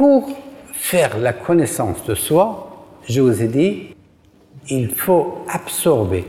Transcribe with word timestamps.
pour 0.00 0.30
faire 0.72 1.18
la 1.18 1.34
connaissance 1.34 2.06
de 2.06 2.14
soi, 2.14 2.86
je 3.06 3.20
vous 3.20 3.42
ai 3.42 3.48
dit, 3.48 3.88
il 4.70 4.88
faut 4.88 5.44
absorber 5.46 6.24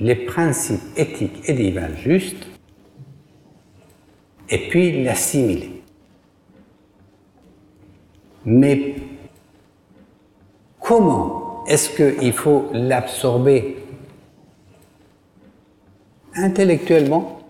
les 0.00 0.16
principes 0.16 0.80
éthiques 0.96 1.48
et 1.48 1.52
divins 1.52 1.94
justes 1.94 2.48
et 4.50 4.68
puis 4.68 5.04
l'assimiler. 5.04 5.80
Mais 8.44 8.96
comment 10.80 11.64
est-ce 11.68 12.18
qu'il 12.18 12.32
faut 12.32 12.68
l'absorber 12.72 13.76
intellectuellement? 16.34 17.42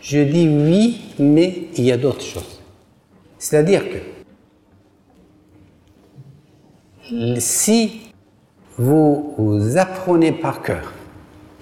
Je 0.00 0.20
dis 0.20 0.48
oui, 0.48 1.02
mais 1.18 1.68
il 1.76 1.84
y 1.84 1.92
a 1.92 1.98
d'autres 1.98 2.22
choses. 2.22 2.62
C'est-à-dire 3.38 3.90
que 3.90 4.21
si 7.38 8.12
vous, 8.78 9.34
vous 9.38 9.76
apprenez 9.76 10.32
par 10.32 10.62
cœur, 10.62 10.92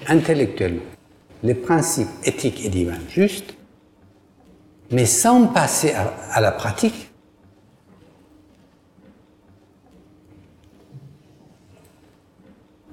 intellectuellement, 0.07 0.83
les 1.43 1.55
principes 1.55 2.09
éthiques 2.25 2.65
et 2.65 2.69
divins 2.69 2.99
justes, 3.09 3.55
mais 4.91 5.07
sans 5.07 5.47
passer 5.47 5.93
à, 5.93 6.41
la 6.41 6.53
pratique, 6.53 7.11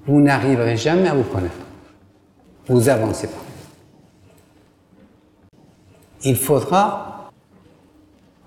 vous 0.06 0.22
n'arriverez 0.22 0.78
jamais 0.78 1.10
à 1.10 1.14
vous 1.14 1.24
connaître. 1.24 1.56
Vous 2.68 2.90
avancez 2.90 3.28
pas. 3.28 3.34
Il 6.24 6.36
faudra 6.36 7.32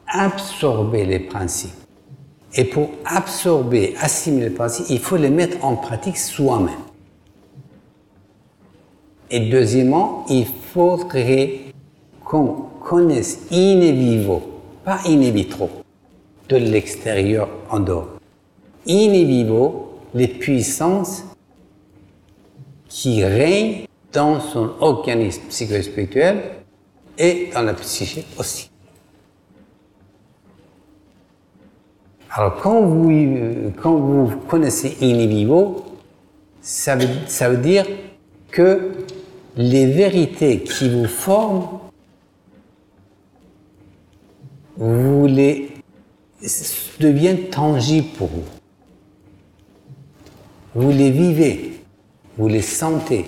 absorber 0.06 1.05
les 1.05 1.20
principes. 1.20 1.89
Et 2.54 2.64
pour 2.64 2.90
absorber, 3.04 3.94
assimiler 4.00 4.48
les 4.48 4.54
principes, 4.54 4.86
il 4.90 4.98
faut 4.98 5.16
les 5.16 5.30
mettre 5.30 5.64
en 5.64 5.76
pratique 5.76 6.16
soi-même. 6.16 6.74
Et 9.30 9.48
deuxièmement, 9.48 10.24
il 10.28 10.46
faudrait 10.46 11.60
qu'on 12.24 12.66
connaisse 12.80 13.46
in 13.52 13.78
vivo, 13.78 14.42
pas 14.84 14.98
in 15.06 15.20
vitro, 15.30 15.70
de 16.48 16.56
l'extérieur 16.56 17.48
en 17.70 17.80
dehors. 17.80 18.08
In 18.88 19.12
vivo, 19.12 20.00
les 20.14 20.26
puissances 20.26 21.24
qui 22.88 23.24
règnent 23.24 23.86
dans 24.12 24.40
son 24.40 24.72
organisme 24.80 25.42
psycho-spirituel 25.48 26.42
et 27.16 27.50
dans 27.54 27.62
la 27.62 27.74
psyché 27.74 28.24
aussi. 28.38 28.69
Alors 32.33 32.61
quand 32.61 32.83
vous, 32.83 33.11
quand 33.83 33.97
vous 33.97 34.36
connaissez 34.48 34.97
in 35.03 35.27
vivo, 35.27 35.84
ça 36.61 36.95
veut, 36.95 37.09
ça 37.27 37.48
veut 37.48 37.56
dire 37.56 37.84
que 38.53 38.92
les 39.56 39.86
vérités 39.86 40.61
qui 40.61 40.89
vous 40.89 41.08
forment, 41.08 41.80
vous 44.77 45.27
les 45.27 45.73
deviennent 47.01 47.48
tangibles 47.51 48.08
pour 48.17 48.29
vous. 48.29 48.45
Vous 50.74 50.90
les 50.90 51.11
vivez, 51.11 51.83
vous 52.39 52.46
les 52.46 52.63
sentez. 52.63 53.27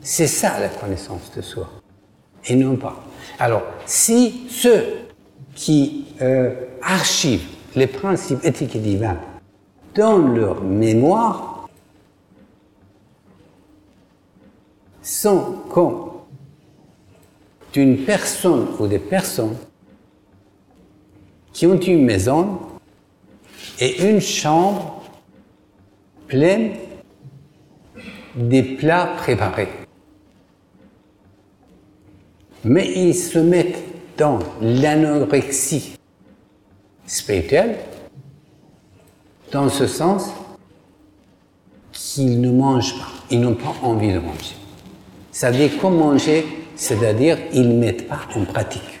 C'est 0.00 0.26
ça 0.26 0.58
la 0.58 0.68
connaissance 0.68 1.30
de 1.36 1.42
soi, 1.42 1.68
et 2.44 2.56
non 2.56 2.76
pas. 2.76 3.04
Alors, 3.38 3.62
si 3.86 4.46
ceux 4.48 5.05
qui 5.56 6.04
euh, 6.20 6.54
archivent 6.82 7.48
les 7.74 7.88
principes 7.88 8.44
éthiques 8.44 8.76
et 8.76 8.78
divins 8.78 9.18
dans 9.96 10.18
leur 10.18 10.62
mémoire, 10.62 11.68
sont 15.02 15.54
comme 15.70 16.10
d'une 17.72 18.04
personne 18.04 18.68
ou 18.78 18.86
des 18.86 18.98
personnes 18.98 19.56
qui 21.52 21.66
ont 21.66 21.78
une 21.78 22.04
maison 22.04 22.58
et 23.80 24.10
une 24.10 24.20
chambre 24.20 25.02
pleine 26.26 26.72
des 28.34 28.62
plats 28.62 29.14
préparés. 29.16 29.68
Mais 32.64 32.92
ils 32.94 33.14
se 33.14 33.38
mettent 33.38 33.95
dans 34.16 34.38
l'anorexie 34.60 35.96
spirituelle, 37.06 37.78
dans 39.52 39.68
ce 39.68 39.86
sens 39.86 40.30
qu'ils 41.92 42.40
ne 42.40 42.50
mangent 42.50 42.98
pas, 42.98 43.08
ils 43.30 43.40
n'ont 43.40 43.54
pas 43.54 43.74
envie 43.82 44.12
de 44.12 44.18
manger. 44.18 44.56
Ça 45.32 45.50
veut 45.50 45.58
dire 45.58 45.78
comment 45.80 46.12
manger, 46.12 46.46
c'est-à-dire 46.76 47.38
ils 47.52 47.68
ne 47.68 47.74
mettent 47.74 48.08
pas 48.08 48.20
en 48.34 48.44
pratique. 48.44 49.00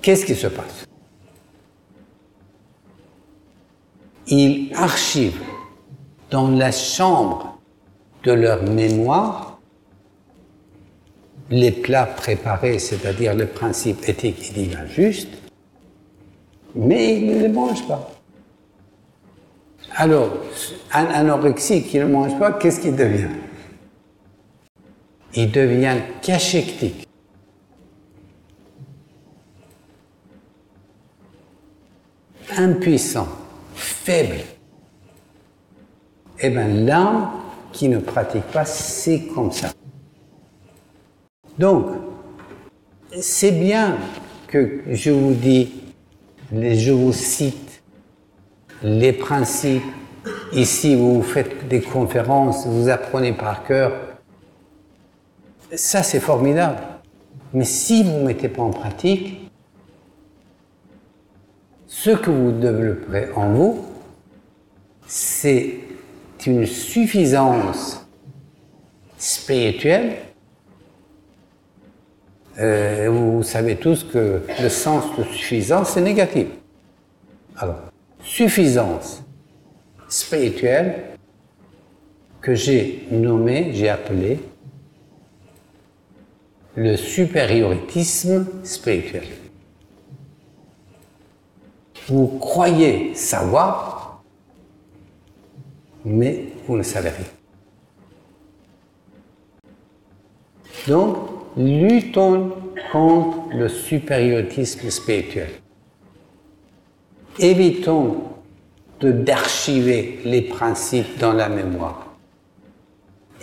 Qu'est-ce 0.00 0.24
qui 0.24 0.36
se 0.36 0.46
passe? 0.46 0.86
Ils 4.28 4.72
archivent 4.74 5.42
dans 6.30 6.48
la 6.48 6.70
chambre 6.72 7.58
de 8.22 8.32
leur 8.32 8.62
mémoire 8.62 9.45
les 11.50 11.70
plats 11.70 12.06
préparés, 12.06 12.78
c'est-à-dire 12.78 13.34
le 13.34 13.46
principe 13.46 14.08
éthique 14.08 14.50
et 14.50 14.52
divin 14.52 14.86
juste, 14.86 15.28
mais 16.74 17.16
ils 17.16 17.26
ne 17.26 17.40
les 17.42 17.48
mangent 17.48 17.86
pas. 17.86 18.10
Alors, 19.94 20.30
un 20.92 21.06
anorexique 21.06 21.88
qui 21.88 21.98
ne 21.98 22.06
mange 22.06 22.38
pas, 22.38 22.52
qu'est-ce 22.52 22.80
qu'il 22.80 22.96
devient? 22.96 23.30
Il 25.34 25.50
devient 25.50 25.96
cachectique. 26.20 27.06
Impuissant, 32.56 33.28
faible. 33.74 34.40
Eh 36.40 36.50
bien, 36.50 36.68
l'âme 36.68 37.30
qui 37.72 37.88
ne 37.88 37.98
pratique 37.98 38.44
pas, 38.44 38.64
c'est 38.64 39.26
comme 39.34 39.52
ça. 39.52 39.72
Donc, 41.58 41.86
c'est 43.20 43.52
bien 43.52 43.96
que 44.46 44.82
je 44.90 45.10
vous 45.10 45.32
dis, 45.32 45.72
je 46.52 46.92
vous 46.92 47.12
cite 47.12 47.82
les 48.82 49.12
principes. 49.12 49.82
Ici, 50.52 50.94
vous 50.96 51.22
faites 51.22 51.68
des 51.68 51.80
conférences, 51.80 52.66
vous 52.66 52.88
apprenez 52.88 53.32
par 53.32 53.64
cœur. 53.64 53.92
Ça, 55.74 56.02
c'est 56.02 56.20
formidable. 56.20 56.78
Mais 57.52 57.64
si 57.64 58.02
vous 58.02 58.18
ne 58.18 58.26
mettez 58.26 58.48
pas 58.48 58.62
en 58.62 58.70
pratique, 58.70 59.50
ce 61.86 62.10
que 62.10 62.30
vous 62.30 62.52
développerez 62.52 63.28
en 63.34 63.52
vous, 63.52 63.84
c'est 65.06 65.78
une 66.46 66.66
suffisance 66.66 68.06
spirituelle. 69.18 70.16
Euh, 72.58 73.10
vous 73.10 73.42
savez 73.42 73.76
tous 73.76 74.04
que 74.04 74.42
le 74.60 74.68
sens 74.68 75.04
de 75.18 75.24
suffisance, 75.24 75.90
c'est 75.90 76.00
négatif. 76.00 76.46
Alors, 77.56 77.80
suffisance 78.22 79.22
spirituelle 80.08 81.16
que 82.40 82.54
j'ai 82.54 83.06
nommé, 83.10 83.72
j'ai 83.74 83.88
appelé 83.88 84.38
le 86.76 86.96
supérioritisme 86.96 88.46
spirituel. 88.64 89.24
Vous 92.08 92.28
croyez 92.38 93.14
savoir, 93.14 94.22
mais 96.04 96.44
vous 96.66 96.76
ne 96.76 96.82
savez 96.82 97.10
rien. 97.10 97.26
Donc, 100.86 101.35
luttons 101.56 102.52
contre 102.92 103.48
le 103.54 103.68
supérioritisme 103.68 104.90
spirituel 104.90 105.50
évitons 107.38 108.16
d'archiver 109.00 110.20
les 110.24 110.42
principes 110.42 111.18
dans 111.18 111.32
la 111.32 111.48
mémoire. 111.48 112.06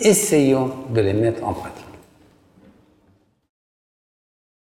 Essayons 0.00 0.72
de 0.90 1.00
les 1.00 1.12
mettre 1.12 1.44
en 1.44 1.52
pratique. 1.52 1.84